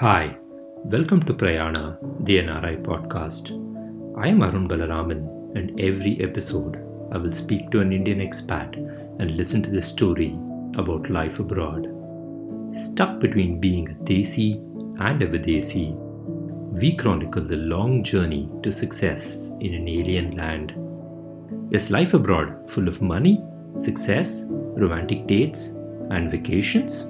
[0.00, 0.36] Hi,
[0.84, 3.50] welcome to Prayana, the NRI podcast.
[4.16, 6.76] I am Arun Balaraman, and every episode
[7.10, 8.76] I will speak to an Indian expat
[9.18, 10.38] and listen to the story
[10.76, 11.88] about life abroad.
[12.70, 14.60] Stuck between being a Desi
[15.00, 15.96] and a Videsi,
[16.80, 20.74] we chronicle the long journey to success in an alien land.
[21.74, 23.42] Is life abroad full of money,
[23.78, 25.70] success, romantic dates,
[26.12, 27.08] and vacations?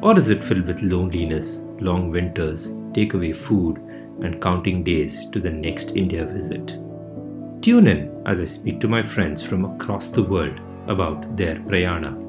[0.00, 3.78] Or is it filled with loneliness, long winters, takeaway food,
[4.22, 6.78] and counting days to the next India visit?
[7.62, 12.24] Tune in as I speak to my friends from across the world about their prayana.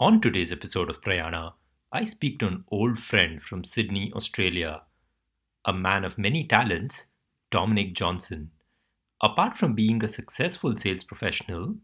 [0.00, 1.54] On today's episode of Prayana,
[1.90, 4.82] I speak to an old friend from Sydney, Australia,
[5.64, 7.06] a man of many talents,
[7.50, 8.52] Dominic Johnson.
[9.20, 11.74] Apart from being a successful sales professional,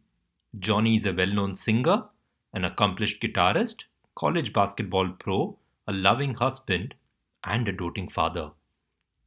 [0.59, 2.05] Johnny is a well known singer,
[2.53, 3.83] an accomplished guitarist,
[4.15, 6.95] college basketball pro, a loving husband,
[7.43, 8.51] and a doting father.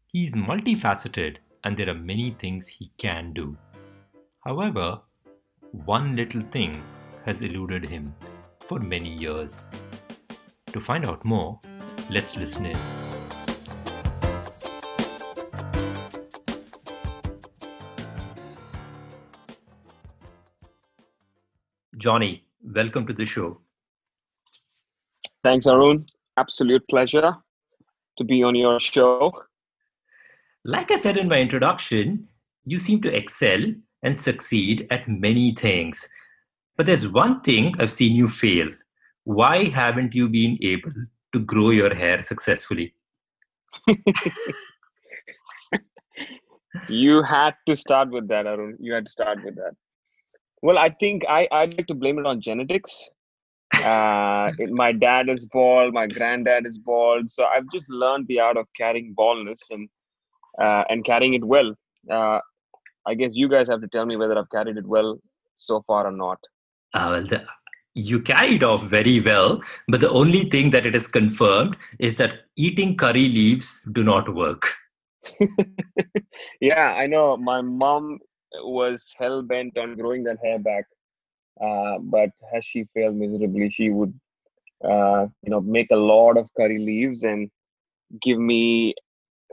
[0.05, 3.57] He's multifaceted and there are many things he can do.
[4.45, 5.01] However,
[5.71, 6.81] one little thing
[7.25, 8.15] has eluded him
[8.61, 9.65] for many years.
[10.67, 11.59] To find out more,
[12.09, 13.06] let's listen in.
[22.07, 23.59] Johnny, welcome to the show.
[25.43, 26.05] Thanks, Arun.
[26.37, 27.35] Absolute pleasure
[28.17, 29.33] to be on your show.
[30.63, 32.29] Like I said in my introduction,
[32.63, 33.59] you seem to excel
[34.03, 36.07] and succeed at many things.
[36.77, 38.69] But there's one thing I've seen you fail.
[39.25, 40.93] Why haven't you been able
[41.33, 42.93] to grow your hair successfully?
[46.87, 48.77] you had to start with that, Arun.
[48.79, 49.75] You had to start with that.
[50.61, 53.09] Well, I think I, I'd like to blame it on genetics.
[53.75, 57.29] Uh, it, my dad is bald, my granddad is bald.
[57.29, 59.89] So I've just learned the art of carrying baldness and
[60.59, 61.75] uh, and carrying it well.
[62.09, 62.39] Uh,
[63.05, 65.19] I guess you guys have to tell me whether I've carried it well
[65.55, 66.39] so far or not.
[66.93, 67.45] Uh, well, the,
[67.93, 72.45] you carried off very well, but the only thing that it is confirmed is that
[72.55, 74.73] eating curry leaves do not work.
[76.61, 77.37] yeah, I know.
[77.37, 78.19] My mom
[78.53, 80.85] was hell bent on growing that hair back,
[81.61, 84.13] uh, but as she failed miserably, she would,
[84.83, 87.49] uh, you know, make a lot of curry leaves and
[88.21, 88.93] give me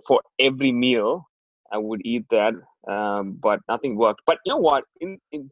[0.06, 1.28] for every meal.
[1.72, 2.55] I would eat that,
[2.88, 4.21] um, but nothing worked.
[4.27, 4.84] But you know what?
[5.00, 5.50] In, in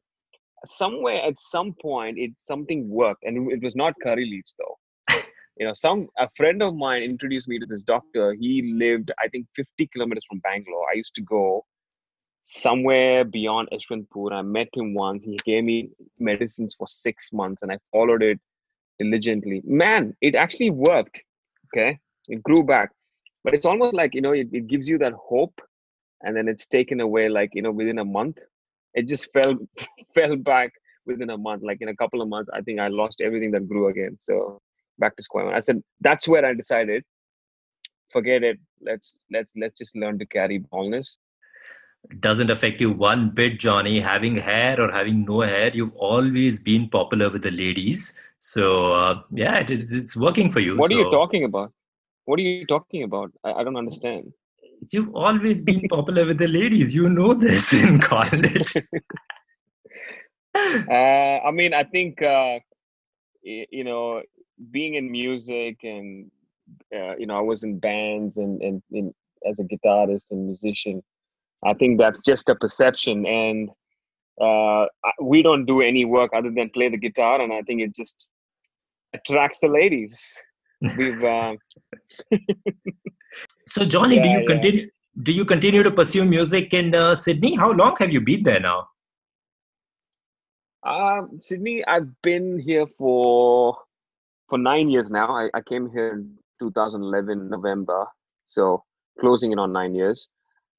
[0.65, 5.19] somewhere at some point, it something worked, and it was not curry leaves though.
[5.57, 8.35] you know, some a friend of mine introduced me to this doctor.
[8.39, 10.87] He lived, I think, 50 kilometers from Bangalore.
[10.93, 11.65] I used to go
[12.45, 14.33] somewhere beyond Yeshwanthpur.
[14.33, 15.25] I met him once.
[15.25, 18.41] He gave me medicines for six months, and I followed it
[18.99, 19.63] diligently.
[19.65, 21.23] Man, it actually worked.
[21.75, 21.99] Okay,
[22.29, 22.91] it grew back,
[23.45, 25.59] but it's almost like you know, it, it gives you that hope,
[26.23, 28.39] and then it's taken away like you know within a month.
[28.95, 29.57] It just fell
[30.15, 30.73] fell back
[31.07, 31.63] within a month.
[31.63, 34.17] Like in a couple of months, I think I lost everything that grew again.
[34.19, 34.61] So
[34.99, 35.55] back to square one.
[35.55, 37.05] I said that's where I decided.
[38.11, 38.59] Forget it.
[38.83, 41.17] Let's let's let's just learn to carry baldness
[42.21, 44.01] doesn't affect you one bit, Johnny.
[44.01, 48.15] Having hair or having no hair, you've always been popular with the ladies.
[48.41, 50.77] So uh, yeah, it, it's working for you.
[50.77, 50.97] What so.
[50.97, 51.73] are you talking about?
[52.25, 53.33] What are you talking about?
[53.45, 54.33] I, I don't understand.
[54.91, 56.95] You've always been popular with the ladies.
[56.95, 58.77] You know this in college.
[60.55, 62.59] uh, I mean, I think uh,
[63.43, 64.23] you know,
[64.71, 66.31] being in music and
[66.95, 69.15] uh, you know, I was in bands and and, and
[69.49, 71.03] as a guitarist and musician
[71.65, 73.71] I think that's just a perception, and
[74.41, 74.87] uh,
[75.21, 78.27] we don't do any work other than play the guitar, and I think it just
[79.15, 80.37] attracts the ladies.
[80.97, 81.23] We've.
[81.33, 81.55] Uh...
[83.67, 84.47] so, Johnny, yeah, do you yeah.
[84.47, 84.91] continue?
[85.23, 87.55] Do you continue to pursue music in uh, Sydney?
[87.55, 88.89] How long have you been there now?
[90.83, 93.77] Uh, Sydney, I've been here for
[94.49, 95.29] for nine years now.
[95.29, 98.07] I, I came here in 2011 November,
[98.47, 98.85] so
[99.21, 100.29] closing in on nine years.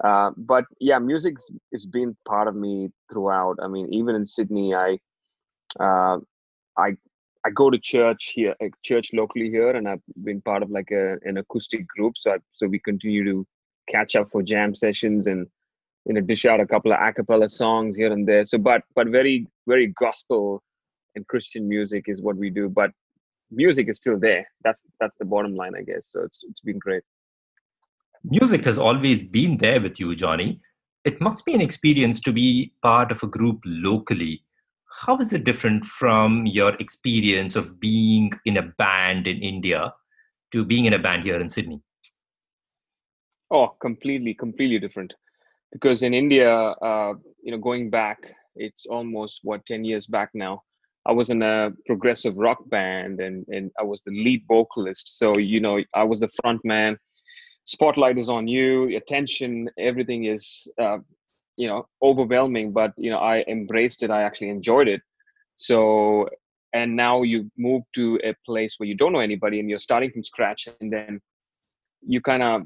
[0.03, 1.38] Uh, but yeah, music
[1.71, 3.57] has been part of me throughout.
[3.61, 4.97] I mean, even in Sydney, I
[5.79, 6.19] uh,
[6.77, 6.97] I
[7.45, 10.91] I go to church here, a church locally here, and I've been part of like
[10.91, 12.17] a, an acoustic group.
[12.17, 13.47] So I, so we continue to
[13.89, 15.47] catch up for jam sessions and
[16.05, 18.44] you know dish out a couple of a cappella songs here and there.
[18.44, 20.61] So but but very very gospel
[21.15, 22.67] and Christian music is what we do.
[22.67, 22.91] But
[23.51, 24.45] music is still there.
[24.65, 26.07] That's that's the bottom line, I guess.
[26.09, 27.03] So it's it's been great
[28.24, 30.62] music has always been there with you, Johnny.
[31.06, 34.44] It must be an experience to be part of a group locally.
[35.06, 39.94] how is it different from your experience of being in a band in India
[40.52, 41.81] to being in a band here in Sydney?
[43.52, 45.14] Oh, completely, completely different.
[45.72, 48.20] Because in India, uh, you know, going back,
[48.56, 50.62] it's almost what ten years back now.
[51.06, 55.18] I was in a progressive rock band, and and I was the lead vocalist.
[55.20, 56.98] So you know, I was the front man.
[57.65, 58.95] Spotlight is on you.
[58.98, 60.98] Attention, everything is uh,
[61.57, 65.01] you know overwhelming but you know i embraced it i actually enjoyed it
[65.56, 66.27] so
[66.74, 70.12] and now you move to a place where you don't know anybody and you're starting
[70.12, 71.19] from scratch and then
[72.01, 72.63] you kind of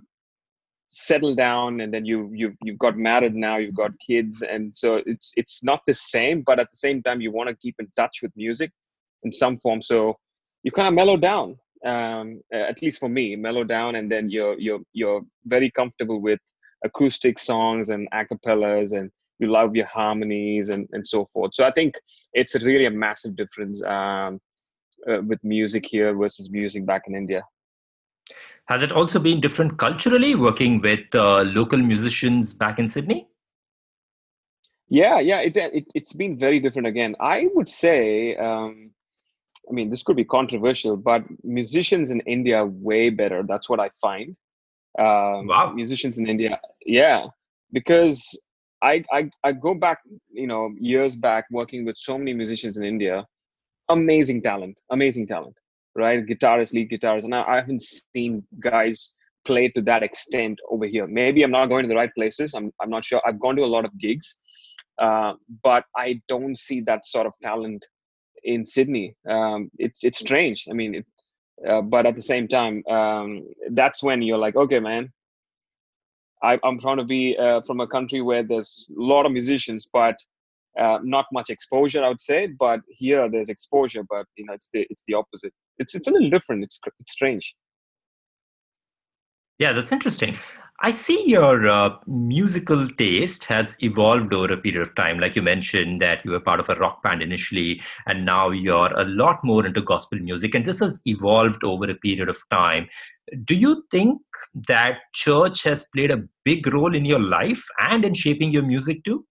[0.90, 5.02] settle down and then you you've you've got married now you've got kids and so
[5.06, 7.88] it's it's not the same but at the same time you want to keep in
[7.98, 8.72] touch with music
[9.24, 10.16] in some form so
[10.64, 14.58] you kind of mellow down um at least for me mellow down and then you're
[14.60, 16.40] you're you're very comfortable with
[16.84, 21.52] acoustic songs and acapellas and you love your harmonies and, and so forth.
[21.54, 21.96] So I think
[22.34, 24.40] it's really a massive difference um,
[25.10, 27.44] uh, with music here versus music back in India.
[28.66, 33.28] Has it also been different culturally working with uh, local musicians back in Sydney?
[34.90, 37.16] Yeah, yeah, it, it, has been very different again.
[37.20, 38.92] I would say, um,
[39.70, 43.44] I mean, this could be controversial, but musicians in India are way better.
[43.44, 44.36] That's what I find
[44.98, 45.72] um, wow.
[45.74, 46.60] musicians in India.
[46.86, 47.28] Yeah,
[47.72, 48.22] because
[48.82, 50.00] I, I I go back,
[50.32, 53.26] you know, years back working with so many musicians in India.
[53.90, 55.56] Amazing talent, amazing talent,
[55.96, 56.26] right?
[56.26, 59.16] Guitarists, lead guitarists, and I, I haven't seen guys
[59.46, 61.08] play to that extent over here.
[61.08, 62.54] Maybe I'm not going to the right places.
[62.54, 63.22] I'm I'm not sure.
[63.26, 64.42] I've gone to a lot of gigs,
[65.00, 67.86] uh, but I don't see that sort of talent
[68.44, 69.16] in Sydney.
[69.28, 70.68] Um, it's it's strange.
[70.70, 71.06] I mean, it,
[71.68, 75.12] uh, but at the same time um, that's when you're like okay man.
[76.44, 79.88] I, am trying to be uh, from a country where there's a lot of musicians
[79.92, 80.16] but
[80.80, 84.70] uh, not much exposure i would say but here there's exposure but you know it's
[84.72, 85.54] the it's the opposite.
[85.80, 86.64] It's it's a little different.
[86.64, 87.56] It's it's strange.
[89.58, 90.38] Yeah that's interesting
[90.80, 95.20] I see your uh, musical taste has evolved over a period of time.
[95.20, 98.94] Like you mentioned, that you were part of a rock band initially, and now you're
[98.94, 102.88] a lot more into gospel music, and this has evolved over a period of time.
[103.44, 104.22] Do you think
[104.68, 109.04] that church has played a big role in your life and in shaping your music
[109.04, 109.26] too?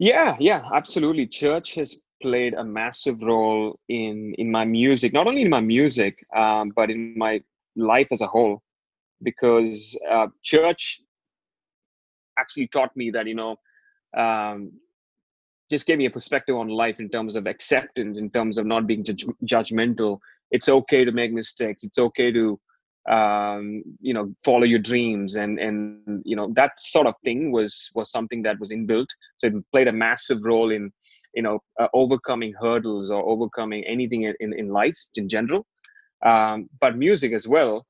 [0.00, 1.28] Yeah, yeah, absolutely.
[1.28, 6.26] Church has played a massive role in in my music, not only in my music,
[6.34, 7.40] um, but in my
[7.76, 8.60] life as a whole
[9.22, 11.00] because uh, church
[12.38, 13.56] actually taught me that you know
[14.16, 14.72] um,
[15.70, 18.86] just gave me a perspective on life in terms of acceptance in terms of not
[18.86, 20.18] being ju- judgmental.
[20.50, 21.84] It's okay to make mistakes.
[21.84, 22.58] It's okay to
[23.10, 25.36] um, you know follow your dreams.
[25.36, 29.08] And and you know that sort of thing was was something that was inbuilt.
[29.36, 30.90] So it played a massive role in
[31.34, 35.66] you know uh, overcoming hurdles or overcoming anything in, in life in general.
[36.24, 37.86] Um, but music as well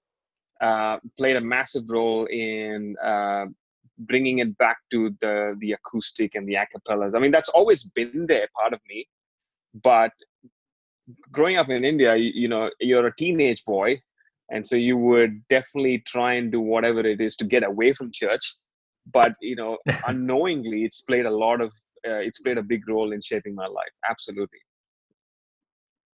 [0.61, 3.47] uh, played a massive role in uh,
[3.99, 7.15] bringing it back to the the acoustic and the acapellas.
[7.15, 9.07] I mean, that's always been there, part of me.
[9.83, 10.13] But
[11.31, 14.01] growing up in India, you, you know, you're a teenage boy,
[14.51, 18.11] and so you would definitely try and do whatever it is to get away from
[18.13, 18.57] church.
[19.13, 21.73] But you know, unknowingly, it's played a lot of
[22.07, 23.93] uh, it's played a big role in shaping my life.
[24.09, 24.61] Absolutely.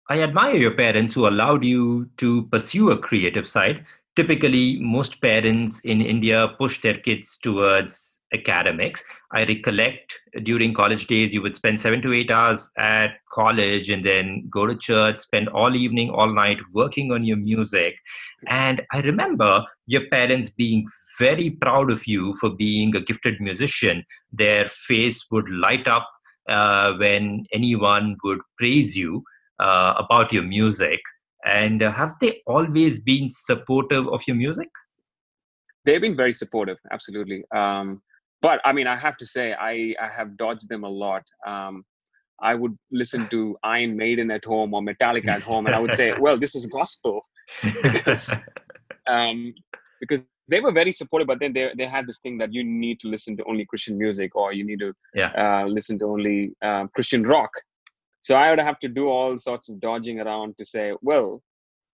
[0.10, 5.80] I admire your parents who allowed you to pursue a creative side typically most parents
[5.82, 9.04] in India push their kids towards academics.
[9.34, 14.06] I recollect during college days, you would spend seven to eight hours at college and
[14.06, 17.96] then go to church, spend all evening, all night working on your music.
[18.48, 20.86] And I remember your parents being
[21.20, 24.04] very proud of you for being a gifted musician.
[24.32, 26.08] Their face would light up
[26.50, 29.24] uh, when anyone would praise you
[29.60, 31.00] uh, about your music.
[31.46, 34.70] And uh, have they always been supportive of your music?
[35.86, 37.44] They've been very supportive, absolutely.
[37.56, 38.02] Um,
[38.42, 41.24] but I mean, I have to say, I, I have dodged them a lot.
[41.46, 41.84] Um,
[42.42, 45.94] I would listen to Iron Maiden at home or Metallica at home, and I would
[45.94, 47.22] say, "Well, this is gospel,"
[47.84, 48.34] because
[49.08, 49.54] um,
[50.00, 51.28] because they were very supportive.
[51.28, 53.98] But then they they had this thing that you need to listen to only Christian
[53.98, 55.32] music, or you need to yeah.
[55.38, 57.52] uh, listen to only uh, Christian rock.
[58.22, 61.42] So I would have to do all sorts of dodging around to say, well,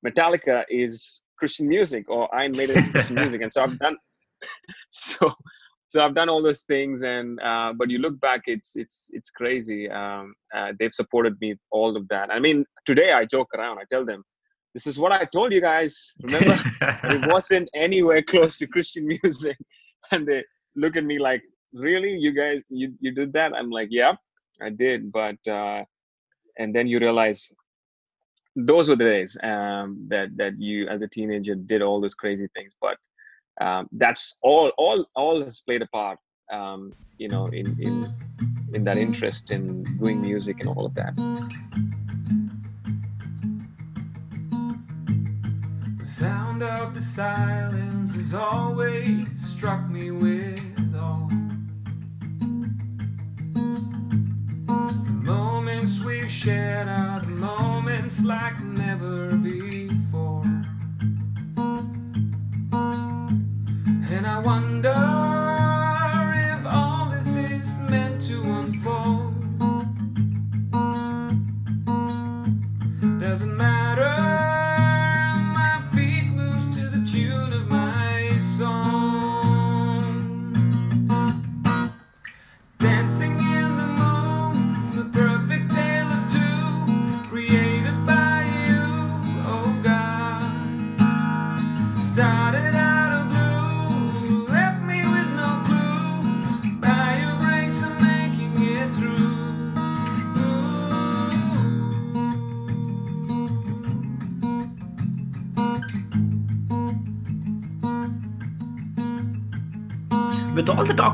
[0.05, 3.41] Metallica is Christian music or Iron Maiden is Christian music.
[3.41, 3.98] And so I've done
[4.91, 5.34] so
[5.89, 9.29] so I've done all those things and uh, but you look back it's it's it's
[9.29, 9.89] crazy.
[9.89, 12.31] Um, uh, they've supported me all of that.
[12.31, 14.24] I mean today I joke around, I tell them
[14.77, 16.13] this is what I told you guys.
[16.22, 19.57] Remember, it wasn't anywhere close to Christian music.
[20.12, 20.43] And they
[20.75, 21.43] look at me like,
[21.74, 22.15] really?
[22.15, 23.53] You guys, you, you did that?
[23.53, 24.13] I'm like, yeah.
[24.62, 25.84] I did, but uh,
[26.58, 27.54] and then you realize
[28.56, 32.48] those were the days um, that that you as a teenager did all those crazy
[32.56, 32.74] things.
[32.82, 32.98] But
[33.62, 36.18] um, that's all all all has played a part,
[36.52, 38.14] um, you know, in in
[38.74, 41.16] in that interest in doing music and all of that.
[46.00, 51.47] The sound of the silence has always struck me with awe.
[54.88, 60.44] The moments we've shared are the moments like never before.
[64.10, 64.96] And I wonder
[66.53, 69.34] if all this is meant to unfold.
[73.20, 73.76] Doesn't matter,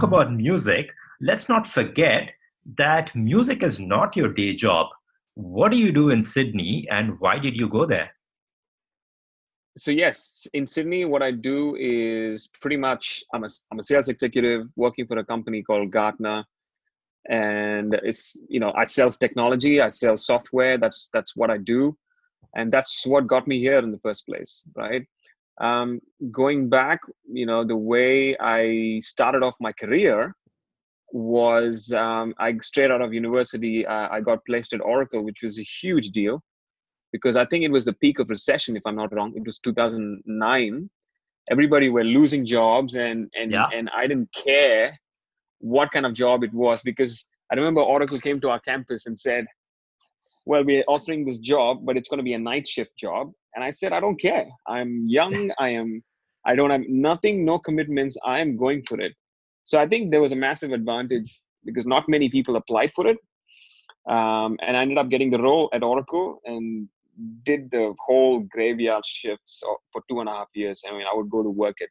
[0.04, 0.90] about music,
[1.22, 2.32] let's not forget
[2.78, 4.88] that music is not your day job.
[5.36, 8.12] What do you do in Sydney and why did you go there?
[9.76, 14.08] so yes in sydney what i do is pretty much i'm a, I'm a sales
[14.08, 16.46] executive working for a company called gartner
[17.30, 21.98] and it's you know i sell technology i sell software that's that's what i do
[22.56, 25.08] and that's what got me here in the first place right
[25.62, 26.00] um,
[26.32, 27.00] going back
[27.32, 30.36] you know the way i started off my career
[31.12, 35.60] was um, i straight out of university uh, i got placed at oracle which was
[35.60, 36.42] a huge deal
[37.14, 39.32] because I think it was the peak of recession, if I'm not wrong.
[39.36, 40.90] It was 2009.
[41.50, 43.68] Everybody were losing jobs, and and Yeah.
[43.72, 45.00] and I didn't care
[45.60, 49.18] what kind of job it was because I remember Oracle came to our campus and
[49.18, 49.46] said,
[50.46, 53.64] "Well, we're offering this job, but it's going to be a night shift job." And
[53.64, 54.48] I said, "I don't care.
[54.68, 55.52] I'm young.
[55.60, 56.04] I am.
[56.46, 58.18] I don't have nothing, no commitments.
[58.26, 59.14] I am going for it."
[59.64, 63.18] So I think there was a massive advantage because not many people applied for it
[64.08, 66.90] um, and I ended up getting the role at Oracle and
[67.44, 70.84] did the whole graveyard shifts for two and a half years.
[70.88, 71.90] I mean, I would go to work at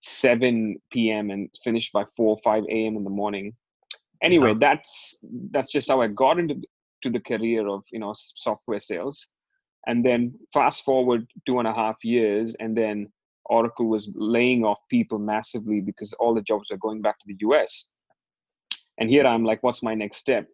[0.00, 1.30] 7 p.m.
[1.30, 2.96] and finish by 4 or 5 a.m.
[2.96, 3.54] in the morning.
[4.22, 6.60] Anyway, that's that's just how I got into
[7.02, 9.28] to the career of you know software sales,
[9.86, 13.10] and then fast forward two and a half years, and then
[13.46, 17.36] Oracle was laying off people massively because all the jobs were going back to the
[17.40, 17.90] US.
[18.98, 20.46] And here I'm like, what's my next step?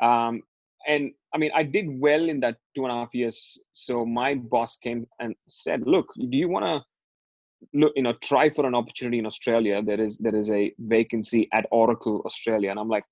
[0.00, 0.42] um,
[0.86, 3.58] and I mean, I did well in that two and a half years.
[3.72, 6.84] So my boss came and said, "Look, do you want to
[7.78, 9.82] look, you know, try for an opportunity in Australia?
[9.82, 13.04] There is there is a vacancy at Oracle Australia." And I'm like,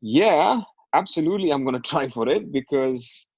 [0.00, 0.62] "Yeah,
[0.94, 3.33] absolutely, I'm going to try for it because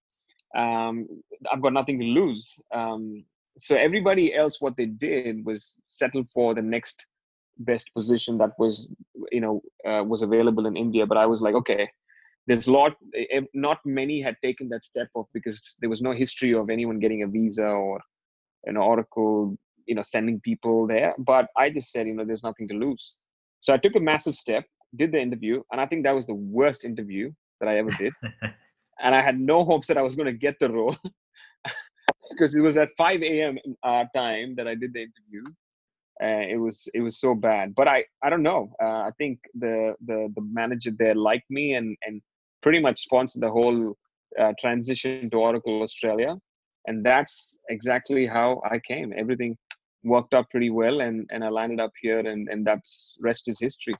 [0.56, 1.06] um,
[1.52, 3.24] I've got nothing to lose." Um,
[3.58, 7.06] so everybody else, what they did was settle for the next
[7.58, 8.92] best position that was,
[9.32, 11.06] you know, uh, was available in India.
[11.06, 11.88] But I was like, okay
[12.46, 12.96] there's a lot
[13.54, 17.22] not many had taken that step off because there was no history of anyone getting
[17.22, 18.00] a visa or
[18.64, 22.68] an oracle you know sending people there but i just said you know there's nothing
[22.68, 23.16] to lose
[23.60, 24.64] so i took a massive step
[24.96, 28.12] did the interview and i think that was the worst interview that i ever did
[29.02, 30.96] and i had no hopes that i was going to get the role
[32.30, 35.42] because it was at 5 a.m uh, time that i did the interview
[36.22, 37.74] uh, it was it was so bad.
[37.74, 41.74] But i i don't know uh, i think the the the manager there liked me
[41.74, 42.22] and and
[42.62, 43.94] pretty much sponsored the whole
[44.40, 46.34] uh, transition to oracle australia
[46.86, 49.12] and that's exactly how i came.
[49.16, 49.56] Everything
[50.04, 53.60] worked out pretty well and and i landed up here and and that's rest is
[53.60, 53.94] history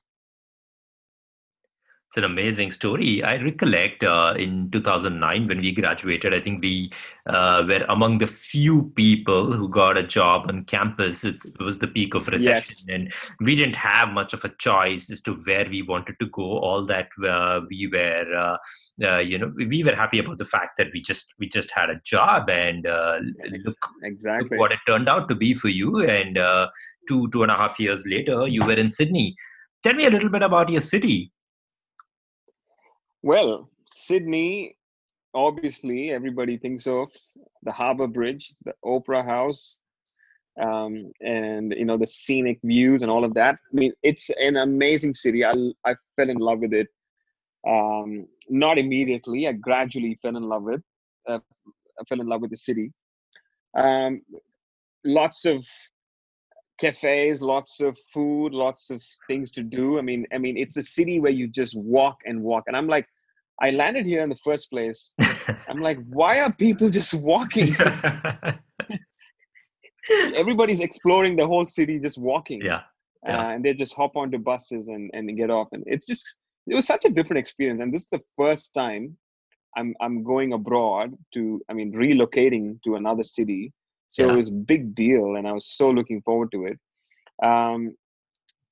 [2.09, 3.21] It's an amazing story.
[3.21, 6.89] I recollect uh, in 2009 when we graduated, I think we
[7.25, 11.25] uh, were among the few people who got a job on campus.
[11.25, 12.85] It's, it was the peak of recession, Yes.
[12.87, 16.43] and we didn't have much of a choice as to where we wanted to go.
[16.43, 18.57] All that uh, we were, uh,
[19.05, 21.89] uh, you know, we were happy about the fact that we just we just had
[21.89, 23.17] a job, and uh,
[23.51, 25.99] look look exactly what it turned out to be for you.
[25.99, 26.69] And uh,
[27.09, 29.35] two two and a half years later, you were in Sydney.
[29.83, 31.33] Tell me a little bit about your city.
[33.23, 34.75] Well sydney
[35.33, 37.09] obviously everybody thinks of
[37.63, 39.77] the harbor bridge the opera house
[40.61, 44.57] um, and you know the scenic views and all of that i mean it's an
[44.57, 45.53] amazing city i,
[45.85, 46.87] I fell in love with it
[47.67, 49.47] Um, not immediately.
[49.47, 50.81] I gradually fell in love with.
[51.27, 51.39] Uh,
[51.99, 52.93] I fell in love with the city.
[53.75, 54.21] Um,
[55.03, 55.67] lots of
[56.77, 59.97] cafes, lots of food, lots of things to do.
[59.97, 62.63] I mean, I mean, it's a city where you just walk and walk.
[62.67, 63.07] And I'm like,
[63.61, 65.13] I landed here in the first place.
[65.67, 67.75] I'm like, why are people just walking?
[70.35, 72.61] Everybody's exploring the whole city, just walking.
[72.61, 72.81] yeah.
[73.25, 73.41] Yeah.
[73.41, 75.67] Uh, and they just hop onto buses and, and get off.
[75.71, 77.79] And it's just, it was such a different experience.
[77.79, 79.17] And this is the first time
[79.75, 83.73] I'm, I'm going abroad to, I mean, relocating to another city.
[84.09, 84.33] So Yeah.
[84.33, 85.35] it was a big deal.
[85.35, 86.79] And I was so looking forward to it.
[87.43, 87.95] Um,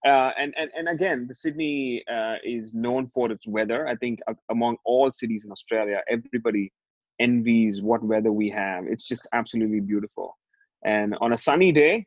[0.06, 3.88] uh, and, and and again, the Sydney uh, is known for its weather.
[3.88, 6.72] I think a- among all cities in Australia, everybody
[7.20, 8.86] envies what weather we have.
[8.88, 10.38] It's just absolutely beautiful.
[10.86, 12.06] And on a sunny day,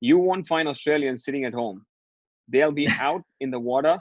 [0.00, 1.84] you won't find Australians sitting at home.
[2.48, 3.98] They'll be out in the water,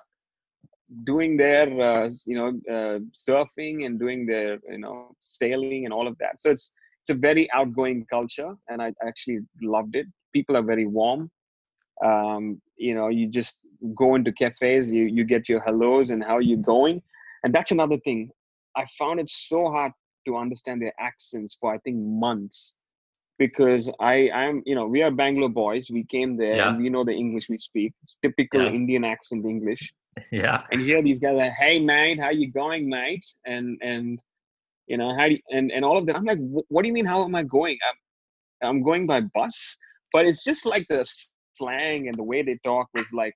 [1.04, 6.08] doing their uh, you know uh, surfing and doing their you know sailing and all
[6.08, 6.40] of that.
[6.40, 6.74] So it's
[7.05, 10.07] it's a very outgoing culture, and I actually loved it.
[10.33, 11.29] People are very warm
[12.03, 16.39] um, you know you just go into cafes you you get your hellos and how
[16.39, 17.01] you going
[17.43, 18.29] and that's another thing
[18.75, 19.91] i found it so hard
[20.25, 22.75] to understand their accents for i think months
[23.38, 26.69] because i i'm you know we are bangalore boys we came there Yeah.
[26.69, 28.71] and we know the english we speak it's typical Yeah.
[28.71, 29.93] indian accent english
[30.31, 30.63] Yeah.
[30.71, 34.21] and here these guys are hey mate how you going mate and and
[34.88, 36.39] you know how do you, and and all of that i'm like
[36.70, 37.77] what do you mean how am i going?
[37.89, 39.77] I'm, I'm going by bus?
[40.13, 41.04] But it's just like the
[41.54, 43.36] slang and the way they talk was like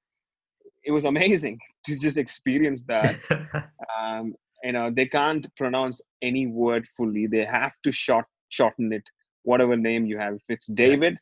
[0.83, 3.19] it was amazing to just experience that.
[3.99, 9.03] Um you know they can't pronounce any word fully they have to short shorten it
[9.43, 10.35] whatever name you have.
[10.35, 11.17] If it's david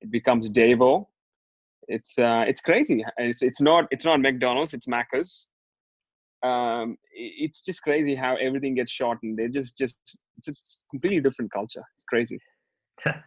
[0.00, 1.06] it becomes davo.
[1.88, 3.04] It's uh it's crazy.
[3.18, 5.48] It's, it's not it's not mcdonald's it's macca's
[6.42, 9.38] um it's just crazy how everything gets shortened.
[9.38, 9.98] They just just
[10.38, 11.82] it's just completely different culture.
[11.94, 12.38] It's crazy.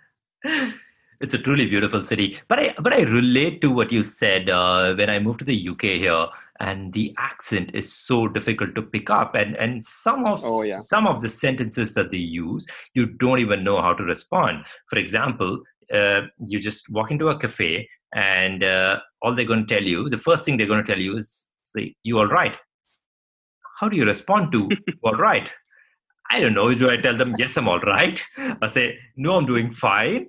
[1.22, 2.40] It's a truly beautiful city.
[2.50, 5.70] But i but i relate to what you said uh, when i moved to the
[5.70, 6.26] uk here
[6.60, 9.34] and the accent is so difficult to pick up.
[9.36, 10.80] And and some of Oh, yeah.
[10.80, 14.66] some of the sentences that they use you don't even know how to respond.
[14.90, 15.62] For example
[15.94, 20.10] uh, you just walk into a cafe and uh, all they're going to tell you
[20.10, 22.58] the first thing they're going to tell you is say you all right
[23.80, 24.70] how do you respond to
[25.04, 25.52] all right
[26.32, 28.22] i don't know do i tell them yes i'm all right
[28.62, 30.28] I say no i'm doing fine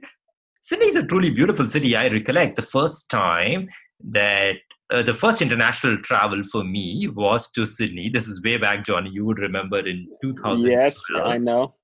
[0.66, 1.94] Sydney is a truly beautiful city.
[1.94, 3.68] I recollect the first time
[4.02, 4.56] that
[4.92, 8.08] uh, the first international travel for me was to Sydney.
[8.08, 9.10] This is way back, Johnny.
[9.10, 10.68] You would remember in 2000.
[10.68, 11.76] yes i know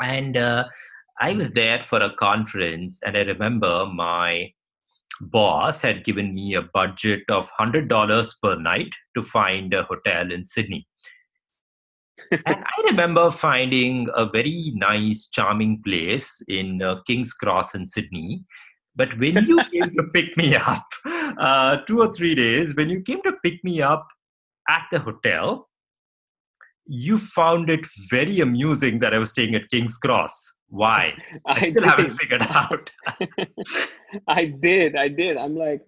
[0.00, 0.64] And uh,
[1.20, 4.54] I was there for a conference, and I remember my
[5.20, 10.44] boss had given me a budget of $100 per night to find a hotel in
[10.44, 10.86] Sydney.
[12.30, 18.44] and I remember finding a very nice, charming place in uh, King's Cross in Sydney.
[18.94, 23.00] But when you came to pick me up, uh, two or three days, when you
[23.00, 24.06] came to pick me up
[24.68, 25.68] at the hotel,
[26.86, 30.52] you found it very amusing that I was staying at King's Cross.
[30.72, 31.12] Why?
[31.46, 32.90] I still haven't figured out.
[34.26, 34.96] I did.
[34.96, 35.36] I did.
[35.36, 35.82] I'm like,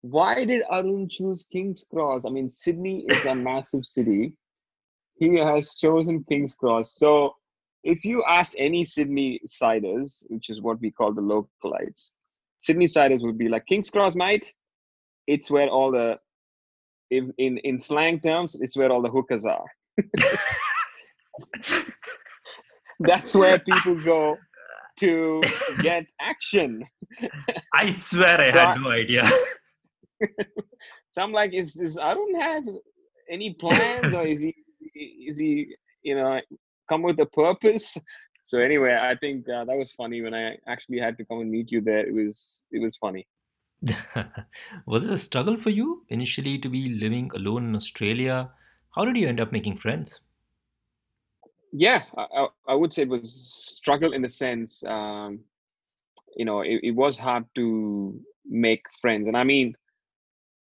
[0.00, 2.24] why did Arun choose King's Cross?
[2.26, 4.32] I mean, Sydney is a massive city.
[5.18, 6.96] He has chosen King's Cross.
[6.96, 7.36] So,
[7.84, 12.16] if you asked any Sydney siders, which is what we call the localites,
[12.56, 14.52] Sydney siders would be like, King's Cross, mate.
[15.28, 16.18] It's where all the,
[17.10, 19.66] in in, in slang terms, it's where all the hookers are.
[23.00, 24.36] That's where people go
[25.00, 25.42] to
[25.82, 26.84] get action.
[27.74, 29.30] I swear I So had I- no idea.
[31.12, 32.64] So I'm like, is is I don't have
[33.30, 34.54] any plans or is he
[35.28, 36.40] is he you know
[36.88, 37.96] come with a purpose?
[38.42, 41.50] So anyway, I think uh, that was funny when I actually had to come and
[41.50, 42.06] meet you there.
[42.06, 43.26] It was it was funny.
[44.86, 48.50] was it a struggle for you initially to be living alone in Australia?
[48.94, 50.20] How did you end up making friends?
[51.72, 55.40] Yeah, I, I, would say it was struggle in the sense, um,
[56.36, 59.74] you know, it, it was hard to make friends, and I mean,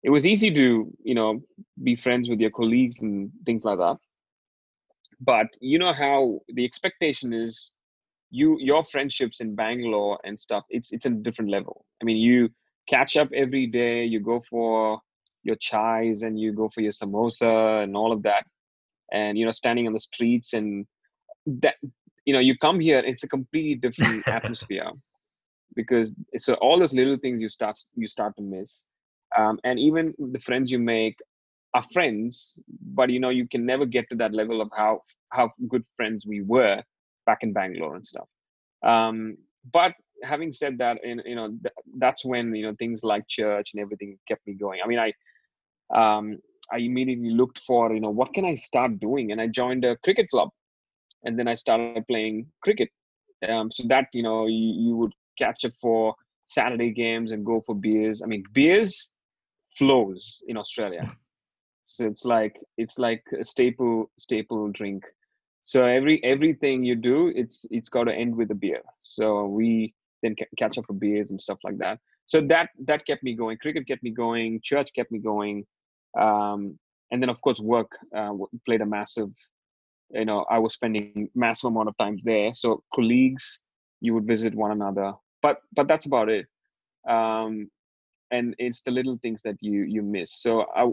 [0.04, 1.42] it was easy to you know
[1.84, 3.98] be friends with your colleagues and things like that.
[5.20, 7.72] But you know how the expectation is,
[8.30, 10.66] you your friendships in Bangalore and stuff.
[10.70, 11.86] It's it's a different level.
[12.02, 12.50] I mean, you
[12.88, 14.06] catch up every day.
[14.06, 15.02] You go for
[15.44, 18.46] your chais and you go for your samosa and all of that
[19.12, 20.86] and you know standing on the streets and
[21.46, 21.76] that
[22.26, 24.92] you know you come here it's a completely different atmosphere
[25.76, 28.86] because so all those little things you start you start to miss
[29.38, 31.18] um, and even the friends you make
[31.74, 32.62] are friends,
[32.94, 36.26] but you know, you can never get to that level of how how good friends
[36.26, 36.84] we were
[37.26, 38.28] back in Bangalore and stuff.
[38.84, 39.38] Um,
[39.72, 39.94] but
[40.24, 43.82] having said that, and you know, th- that's when you know things like church and
[43.82, 44.80] everything kept me going.
[44.84, 45.14] I mean, I
[45.96, 46.40] um,
[46.72, 49.98] I immediately looked for you know what can I start doing, and I joined a
[49.98, 50.50] cricket club,
[51.24, 52.90] and then I started playing cricket.
[53.48, 57.62] Um, so that you know you, you would catch up for Saturday games and go
[57.62, 58.22] for beers.
[58.22, 59.14] I mean, beers
[59.78, 61.06] flows in Australia.
[61.86, 65.04] So it's like it's like a staple staple drink.
[65.64, 68.82] So every everything you do, it's it's got to end with a beer.
[69.02, 72.00] So we then ca- catch up for beers and stuff like that.
[72.28, 73.58] So that that kept me going.
[73.58, 74.62] Cricket kept me going.
[74.64, 75.66] Church kept me going.
[76.20, 76.78] Um,
[77.12, 78.34] and then of course work uh,
[78.66, 79.30] played a massive.
[80.12, 82.54] You know, I was spending massive amount of time there.
[82.54, 83.64] So colleagues,
[84.02, 85.14] you would visit one another.
[85.42, 86.48] But but that's about it.
[87.08, 87.70] Um,
[88.32, 90.34] and it's the little things that you you miss.
[90.42, 90.90] So I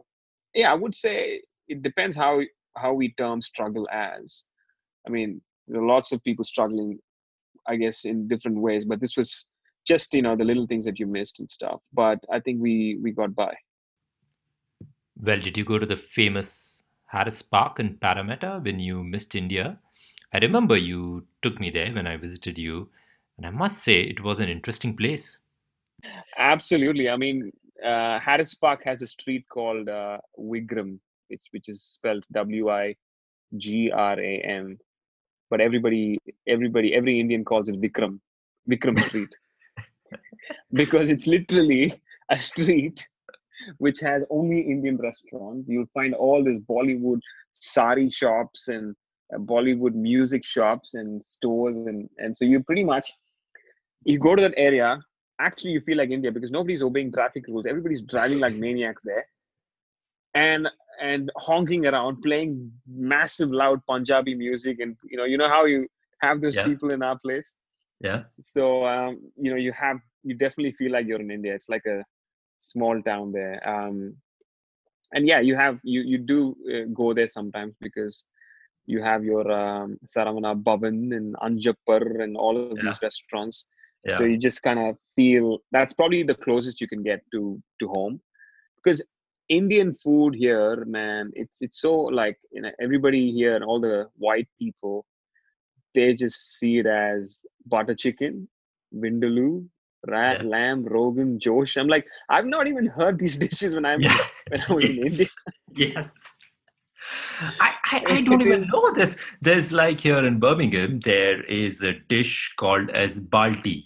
[0.54, 2.40] yeah, I would say it depends how
[2.76, 4.44] how we term struggle as.
[5.06, 6.98] I mean, there are lots of people struggling,
[7.66, 8.84] I guess, in different ways.
[8.84, 9.48] But this was
[9.86, 11.80] just you know the little things that you missed and stuff.
[11.92, 13.54] But I think we we got by.
[15.20, 19.78] Well, did you go to the famous Harris Park in Parramatta when you missed India?
[20.32, 22.88] I remember you took me there when I visited you,
[23.36, 25.38] and I must say it was an interesting place.
[26.38, 27.08] Absolutely.
[27.08, 27.50] I mean,
[27.84, 31.00] uh, Harris Park has a street called uh, Wigram,
[31.30, 32.94] it's which is spelled W I
[33.56, 34.78] G R A M.
[35.50, 38.20] But everybody, everybody, every Indian calls it Vikram,
[38.70, 39.30] Vikram Street,
[40.72, 41.92] because it's literally
[42.30, 43.08] a street
[43.78, 45.68] which has only Indian restaurants.
[45.68, 47.20] You'll find all these Bollywood
[47.54, 48.94] sari shops and
[49.34, 53.12] uh, Bollywood music shops and stores, and and so you pretty much
[54.04, 55.00] you go to that area.
[55.40, 57.66] Actually, you feel like India because nobody's obeying traffic rules.
[57.66, 59.24] Everybody's driving like maniacs there,
[60.34, 60.68] and
[61.00, 65.86] and honking around, playing massive loud Punjabi music, and you know you know how you
[66.20, 66.64] have those Yeah.
[66.64, 67.60] people in our place.
[68.00, 68.24] Yeah.
[68.38, 71.54] So um, you know you have you definitely feel like you're in India.
[71.54, 72.04] It's like a
[72.72, 73.56] small town there.
[73.68, 74.16] Um,
[75.12, 76.38] and yeah, you have you you do
[76.74, 78.24] uh, go there sometimes because
[78.86, 82.84] you have your um, Saravana Bhavan and Anjappar and all of Yeah.
[82.84, 83.68] these restaurants.
[84.04, 84.16] Yeah.
[84.18, 87.88] So you just kind of feel that's probably the closest you can get to to
[87.88, 88.20] home
[88.82, 89.00] because
[89.48, 94.08] Indian food here, man, it's it's so like you know everybody here, and all the
[94.16, 95.06] white people,
[95.94, 98.48] they just see it as butter chicken,
[98.94, 99.66] vindaloo,
[100.06, 100.42] ra- Yeah.
[100.42, 101.76] lamb, rogan, josh.
[101.76, 104.16] I'm like, I've not even heard these dishes when I'm Yeah.
[104.48, 105.26] when I was in India.
[105.74, 106.10] Yes.
[107.60, 109.16] I, I, I don't even know this.
[109.40, 113.84] There's like here in Birmingham, there is a dish called as balti.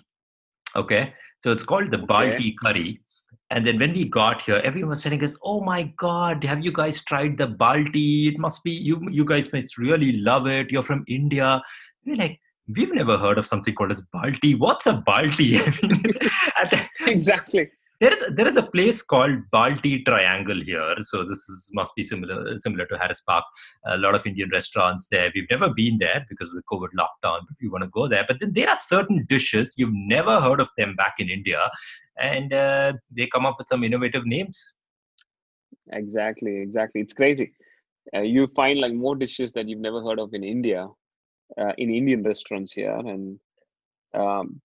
[0.75, 1.15] Okay.
[1.41, 2.07] So it's called the Okay.
[2.07, 3.01] balti curry.
[3.51, 6.73] And then when we got here, everyone was telling us, "Oh my God, have you
[6.73, 8.33] guys tried the balti?
[8.33, 9.07] It must be you.
[9.11, 10.71] You guys must really love it.
[10.71, 11.63] You're from India."
[12.07, 14.59] We're like, "We've never heard of something called as balti.
[14.59, 15.59] What's a balti?"
[16.57, 17.71] I mean, exactly.
[18.01, 22.03] there is there is a place called Balti Triangle here, so this is must be
[22.03, 23.45] similar similar to Harris Park.
[23.87, 25.31] A lot of Indian restaurants there.
[25.35, 28.25] We've never been there because of the COVID lockdown, but we want to go there.
[28.27, 31.71] But then there are certain dishes you've never heard of them back in India,
[32.19, 34.75] and uh, they come up with some innovative names.
[35.93, 37.01] Exactly, exactly.
[37.01, 37.53] It's crazy.
[38.15, 40.89] Uh, you find like more dishes that you've never heard of in India,
[41.61, 43.39] uh, in Indian restaurants here, and
[44.15, 44.61] um,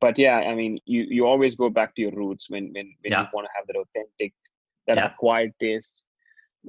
[0.00, 3.12] but yeah, I mean, you you always go back to your roots when when, when
[3.12, 3.20] Yeah.
[3.20, 4.34] you want to have that authentic,
[4.86, 5.06] that Yeah.
[5.06, 6.06] acquired taste.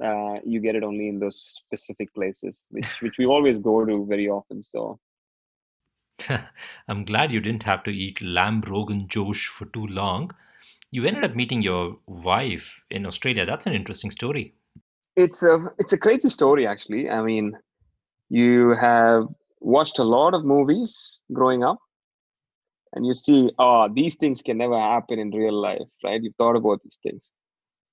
[0.02, 4.06] Uh, you get it only in those specific places, which which we always go to
[4.06, 4.62] very often.
[4.62, 4.98] So
[6.88, 10.32] I'm glad you didn't have to eat lamb rogan josh for too long.
[10.90, 13.46] You ended up meeting your wife in Australia.
[13.46, 14.54] That's an interesting story.
[15.16, 17.52] it's a it's a crazy story actually i mean
[18.28, 19.26] you have
[19.62, 21.78] watched a lot of movies growing up
[22.92, 26.22] and you see oh these things can never happen in real life right?
[26.22, 27.32] You've thought about these things.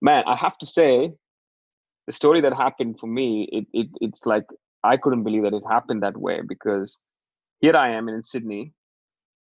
[0.01, 1.11] Man i have to say
[2.07, 4.45] the story that happened for me it, it it's like
[4.83, 7.01] i couldn't believe that it happened that way because
[7.61, 8.73] here i am in sydney.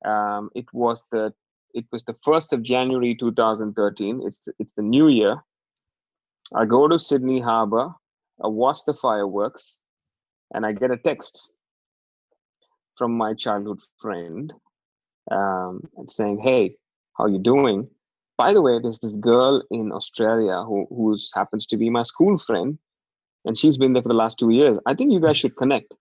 [0.04, 1.32] Um, it was the
[1.74, 5.42] it was the first of january 2013 it's it's the new year.
[6.54, 7.94] I go to Sydney Harbour,
[8.44, 9.80] I watch the fireworks,
[10.52, 11.50] and I get a text
[12.96, 14.52] from my childhood friend
[15.30, 16.76] um, and saying, "Hey,
[17.16, 17.88] how you doing?
[18.38, 22.36] By the way, there's this girl in Australia who who's happens to be my school
[22.38, 22.78] friend,
[23.44, 24.78] and she's been there for the last two years.
[24.86, 25.94] I think you guys should connect."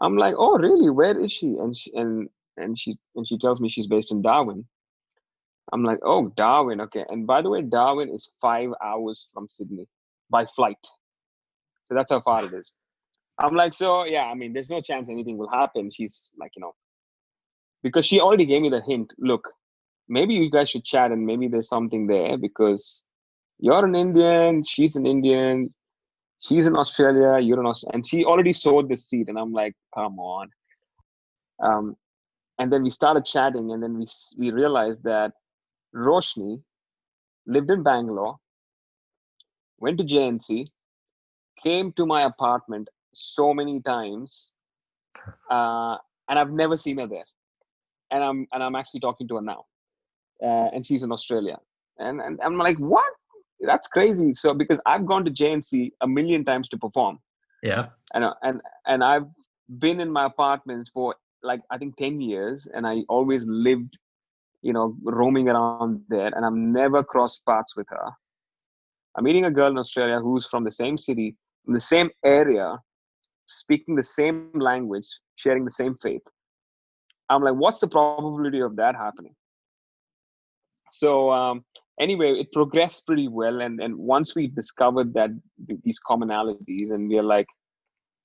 [0.00, 0.90] I'm like, "Oh, really?
[0.90, 4.22] Where is she?" And she, and and she and she tells me she's based in
[4.22, 4.64] Darwin.
[5.72, 7.04] I'm like, oh, Darwin, okay.
[7.08, 9.86] And by the way, Darwin is five hours from Sydney
[10.30, 10.78] by flight.
[11.88, 12.72] So that's how far it is.
[13.38, 15.90] I'm like, so yeah, I mean, there's no chance anything will happen.
[15.90, 16.74] She's like, you know,
[17.82, 19.12] because she already gave me the hint.
[19.18, 19.50] Look,
[20.08, 23.04] maybe you guys should chat, and maybe there's something there because
[23.58, 25.72] you're an Indian, she's an Indian,
[26.38, 29.28] she's in Australia, you're in Australia, and she already sowed the seed.
[29.28, 30.48] And I'm like, come on.
[31.62, 31.96] Um,
[32.58, 34.06] and then we started chatting, and then we
[34.38, 35.32] we realized that
[35.94, 36.62] Roshni
[37.46, 38.36] lived in Bangalore,
[39.78, 40.66] went to JNC,
[41.62, 44.54] came to my apartment so many times,
[45.50, 45.96] uh,
[46.28, 47.24] and I've never seen her there.
[48.10, 49.64] And I'm and I'm actually talking to her now,
[50.42, 51.56] uh, and she's in Australia.
[51.98, 53.12] And and I'm like, what?
[53.60, 54.34] That's crazy.
[54.34, 57.18] So because I've gone to JNC a million times to perform,
[57.62, 57.86] Yeah.
[58.12, 59.26] and and and I've
[59.78, 63.96] been in my apartment for like I think ten years, and I always lived,
[64.62, 68.10] you know, roaming around there, and I've never crossed paths with her.
[69.16, 72.78] I'm meeting a girl in Australia who's from the same city, from the same area,
[73.46, 76.22] speaking the same language, sharing the same faith.
[77.30, 79.34] I'm like, what's the probability of that happening?
[80.90, 81.64] So um,
[82.00, 85.30] anyway, it progressed pretty well, and and once we discovered that
[85.82, 87.46] these commonalities, and we are like,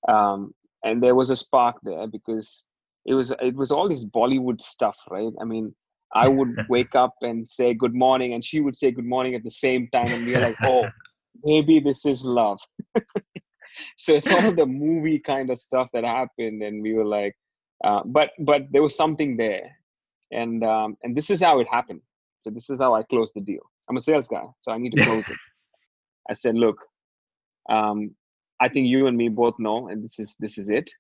[0.07, 0.53] um,
[0.83, 2.65] and there was a spark there because
[3.05, 5.33] it was it was all this Bollywood stuff, right?
[5.41, 5.73] I mean,
[6.13, 9.43] I would wake up and say good morning, and she would say good morning at
[9.43, 10.87] the same time, and we are like, oh,
[11.43, 12.59] maybe this is love.
[13.97, 17.35] so it's all the movie kind of stuff that happened, and we were like,
[17.83, 19.75] uh, but but there was something there,
[20.31, 22.01] and um, and this is how it happened.
[22.41, 23.61] So this is how I closed the deal.
[23.89, 25.37] I'm a sales guy, so I need to close it.
[26.29, 26.77] I said, look,
[27.69, 28.15] um,
[28.61, 30.91] I think you and me both know, and this is this is it.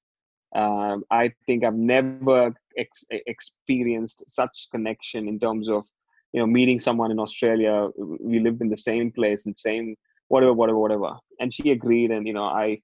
[0.55, 5.85] Um, I think I've never ex- experienced such connection in terms of
[6.33, 7.89] you know meeting someone in Australia.
[7.97, 9.95] We lived in the same place and same
[10.29, 11.17] whatever, whatever, whatever.
[11.39, 12.81] And she agreed, and you know I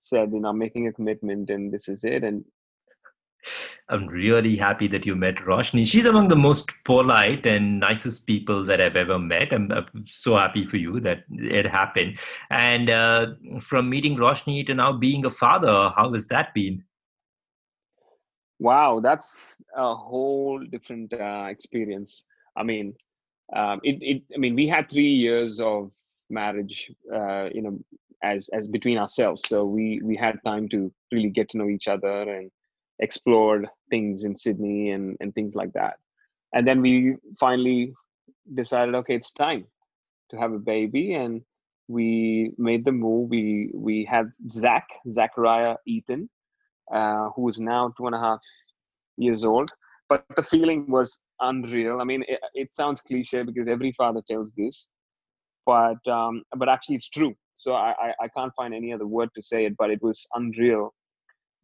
[0.00, 2.24] said, you know, I'm making a commitment, and this is it.
[2.24, 2.44] And
[3.88, 5.86] I'm really happy that you met Roshni.
[5.86, 9.52] She's among the most polite and nicest people that I've ever met.
[9.52, 12.20] I'm, I'm so happy for you that it happened.
[12.50, 13.26] And uh,
[13.60, 16.84] from meeting Roshni to now being a father, how has that been?
[18.58, 22.24] wow that's a whole different uh, experience
[22.56, 22.94] i mean
[23.54, 25.92] um, it, it i mean we had three years of
[26.30, 27.78] marriage uh, you know
[28.22, 31.88] as as between ourselves so we we had time to really get to know each
[31.88, 32.50] other and
[33.00, 35.94] explored things in sydney and and things like that
[36.52, 37.94] and then we finally
[38.54, 39.64] decided okay it's time
[40.30, 41.42] to have a baby and
[41.86, 46.28] we made the move we we had zach zachariah ethan
[46.92, 48.40] uh, who is now two and a half
[49.16, 49.70] years old.
[50.08, 52.00] But the feeling was unreal.
[52.00, 54.88] I mean, it, it sounds cliche because every father tells this,
[55.68, 57.34] but um, but actually it's true.
[57.54, 60.26] So I, I I can't find any other word to say it, but it was
[60.34, 60.94] unreal.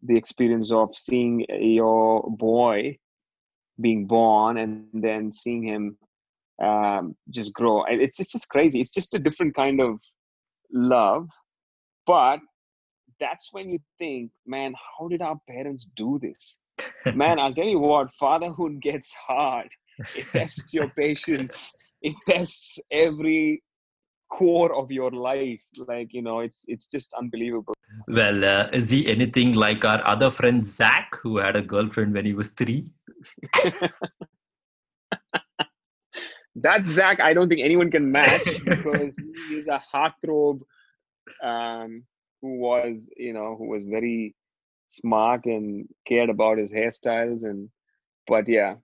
[0.03, 2.99] The experience of seeing your boy
[3.81, 5.97] being born and then seeing him
[6.62, 7.85] um, just grow.
[7.88, 8.79] It's it's just crazy.
[8.81, 9.99] It's just a different kind of
[10.71, 11.29] love,
[12.07, 12.40] but
[13.19, 16.61] that's when you think, man, how did our parents do this?
[17.14, 19.69] Man, I'll tell you what, fatherhood gets hard.
[20.14, 21.73] It tests your patience.
[22.03, 23.62] It tests every
[24.30, 25.62] core of your life.
[25.76, 27.74] Like you know, it's it's just unbelievable.
[28.08, 32.26] Well, uh, is he anything like our other friend Zach, who had a girlfriend when
[32.26, 32.87] he was three?
[36.56, 40.60] That Zach, I don't think anyone can match because he is a heartthrob
[41.42, 42.04] um,
[42.40, 44.37] who was, you know, who was very
[44.88, 47.70] smart and cared about his hairstyles and.
[48.26, 48.76] But yeah,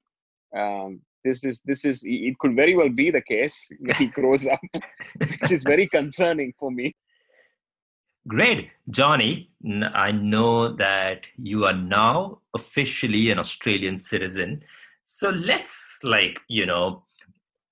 [0.55, 4.47] um, this is this is it could very well be the case when he grows
[4.47, 4.61] up,
[5.19, 6.95] which is very concerning for me.
[8.29, 8.69] Great.
[8.91, 9.51] Johnny,
[9.95, 14.63] i know that you are now officially an Australian citizen.
[15.05, 17.05] So let's, like, you know,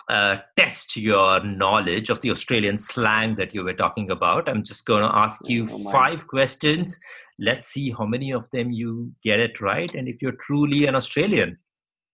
[0.09, 4.49] uh, test your knowledge of the Australian slang that you were talking about.
[4.49, 5.93] I'm just going to ask you Oh my.
[5.93, 6.99] five questions.
[7.39, 10.95] Let's see how many of them you get it right and if you're truly an
[10.95, 11.59] Australian.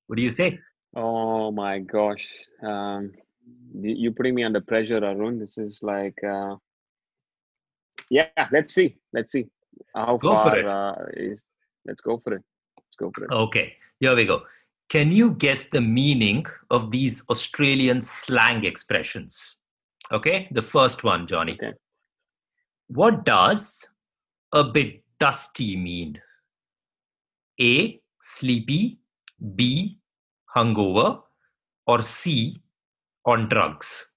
[0.08, 0.58] What do you say?
[0.96, 2.28] Oh my gosh.
[2.62, 3.12] Um,
[3.80, 5.38] you're putting me under pressure, Arun.
[5.38, 6.56] This is like, uh,
[8.10, 8.96] yeah, let's see.
[9.12, 9.46] Let's see
[9.94, 10.66] how go for far it.
[10.66, 11.48] uh, is.
[11.84, 12.42] Let's go for it.
[12.78, 13.30] Let's go for it.
[13.32, 14.42] Okay, here we go.
[14.88, 19.56] Can you guess the meaning of these Australian slang expressions?
[20.12, 21.54] Okay, the first one, Johnny.
[21.54, 21.72] Okay.
[22.88, 23.84] What does
[24.52, 26.20] a bit dusty mean?
[27.60, 28.98] A, sleepy,
[29.56, 29.98] B,
[30.56, 31.22] hungover,
[31.86, 32.60] or C,
[33.26, 34.08] on drugs?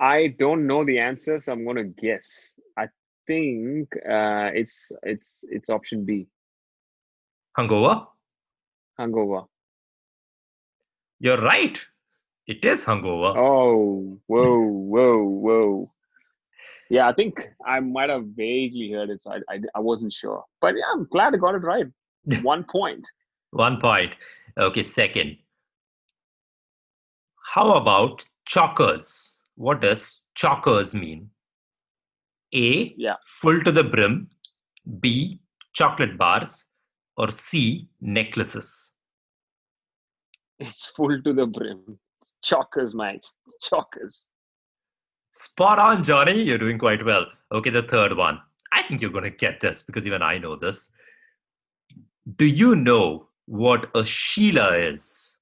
[0.00, 2.54] I don't know the answer, so I'm gonna guess.
[2.76, 2.88] I
[3.26, 6.26] think uh, it's it's it's option B,
[7.56, 8.06] Hungover?
[8.98, 9.46] hungover.
[11.20, 11.80] You're right.
[12.46, 13.34] It is hungover.
[13.36, 15.92] Oh, whoa, whoa, whoa.
[16.92, 20.44] Yeah, I think I might have vaguely heard it, so I, I, I wasn't sure.
[20.60, 21.86] But yeah, I'm glad I got it right.
[22.42, 23.08] One point.
[23.52, 24.12] One point.
[24.58, 25.38] Okay, second.
[27.54, 29.38] How about chalkers?
[29.54, 31.30] What does chalkers mean?
[32.54, 32.92] A.
[32.98, 33.16] Yeah.
[33.40, 34.28] Full to the brim.
[35.00, 35.40] B.
[35.72, 36.66] Chocolate bars.
[37.16, 37.88] Or C.
[38.02, 38.92] Necklaces.
[40.58, 41.98] It's full to the brim.
[42.20, 43.26] It's chockers, mate.
[43.46, 44.26] It's chockers.
[45.32, 46.42] Spot on, Johnny.
[46.42, 47.24] You're doing quite well.
[47.50, 48.38] Okay, the third one.
[48.70, 50.90] I think you're going to get this because even I know this.
[52.36, 55.38] Do you know what a Sheila is?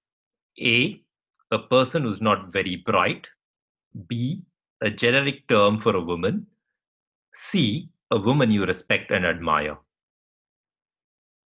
[0.61, 1.03] A.
[1.51, 3.27] A person who's not very bright.
[4.09, 4.45] B.
[4.81, 6.47] A generic term for a woman.
[7.35, 7.91] C.
[8.13, 9.77] A woman you respect and admire.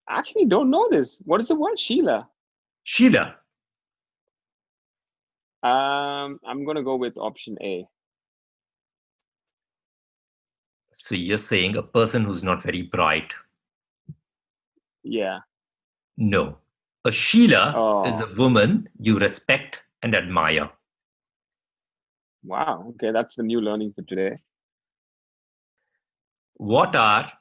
[0.08, 1.22] I actually don't know this.
[1.24, 1.78] What is the word?
[1.78, 2.28] Sheila.
[2.82, 3.36] Sheila.
[5.62, 7.86] Um, I'm gonna go with option A.
[10.96, 13.32] So you're saying a person who's not very bright.
[15.02, 15.40] Yeah.
[16.16, 16.58] No.
[17.04, 18.24] A Sheila is Oh.
[18.26, 20.70] a woman you respect and admire.
[22.44, 22.86] Wow.
[22.90, 24.38] Okay, that's the new learning for today.
[26.54, 27.32] What are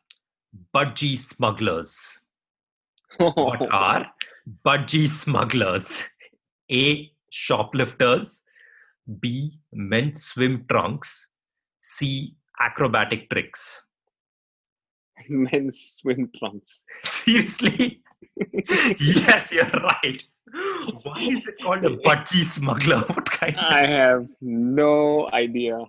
[0.74, 2.18] budgie smugglers?
[3.20, 4.08] What are
[4.66, 6.10] budgie smugglers?
[6.72, 7.12] A.
[7.30, 8.42] Shoplifters.
[9.20, 9.60] B.
[9.72, 11.30] Men's swim trunks.
[11.80, 12.36] C.
[12.63, 13.86] Acrobatic tricks.
[15.30, 16.86] men's swim trunks?
[17.04, 18.02] Seriously?
[18.99, 20.23] yes, you're right.
[21.04, 22.99] Why is it called a budgie smuggler?
[22.99, 25.80] What kind I have no idea.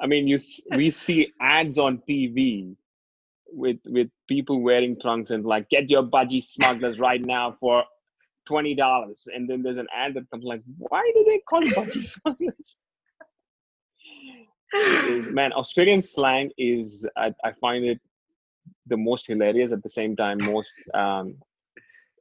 [0.00, 0.38] I mean, you
[0.74, 2.74] we see ads on TV
[3.52, 7.84] with with people wearing trunks and like get your budgie smugglers right now for
[8.46, 12.02] twenty dollars, and then there's an ad that comes like, why do they call budgie
[12.02, 12.80] smugglers?
[14.72, 18.00] Is man, Australian slang is I, I find it
[18.86, 21.36] the most hilarious at the same time most um,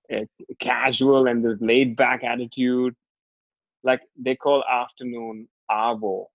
[0.09, 0.25] eh,
[0.59, 2.95] casual and this laid back attitude.
[3.83, 6.25] Like they call afternoon arvo.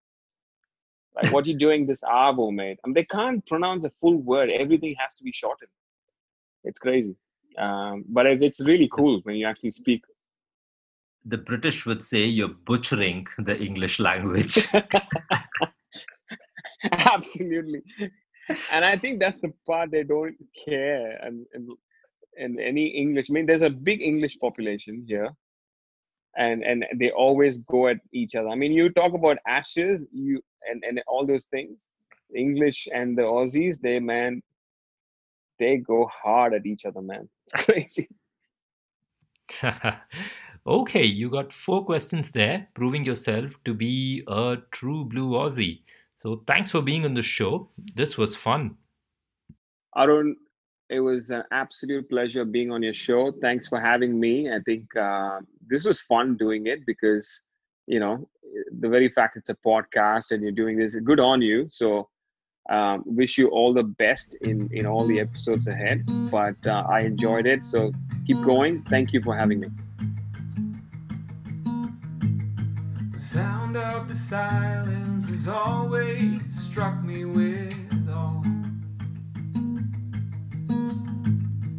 [1.14, 2.78] Like what you doing this arvo, mate?
[2.84, 4.50] I mean, they can't pronounce a full word.
[4.50, 5.70] Everything has to be shortened.
[6.64, 7.16] It's crazy.
[7.58, 10.02] Um, but it's, it's really cool when you actually speak.
[11.24, 14.68] the British would say you're butchering the English language.
[16.92, 17.82] Absolutely.
[18.70, 21.18] And I think that's the part they don't care.
[21.22, 21.70] And, and
[22.36, 25.30] and any English, I mean, there's a big English population here,
[26.36, 28.48] and and they always go at each other.
[28.48, 31.90] I mean, you talk about ashes, you and and all those things.
[32.34, 34.42] English and the Aussies, they man,
[35.58, 37.28] they go hard at each other, man.
[37.46, 38.08] It's crazy.
[40.66, 45.83] okay, you got four questions there, proving yourself to be a true blue Aussie.
[46.24, 47.68] So thanks for being on the show.
[47.94, 48.76] This was fun.
[49.94, 50.36] Arun,
[50.88, 53.30] it was an absolute pleasure being on your show.
[53.42, 54.50] Thanks for having me.
[54.50, 57.42] I think uh, this was fun doing it because,
[57.86, 58.26] you know,
[58.80, 61.66] the very fact it's a podcast and you're doing this, good on you.
[61.68, 62.08] So,
[62.70, 66.08] um, wish you all the best in in all the episodes ahead.
[66.30, 67.92] But uh, I enjoyed it, so
[68.26, 68.82] keep going.
[68.84, 69.68] Thank you for having me.
[73.24, 77.74] Sound of the silence has always struck me with
[78.06, 78.42] awe.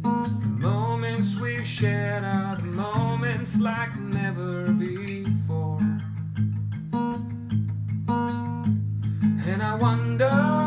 [0.02, 5.78] The moments we've shared are the moments like never before.
[9.46, 10.65] And I wonder